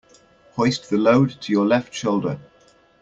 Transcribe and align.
Hoist 0.57 0.89
the 0.89 0.97
load 0.97 1.39
to 1.41 1.51
your 1.51 1.67
left 1.67 1.93
shoulder. 1.93 2.39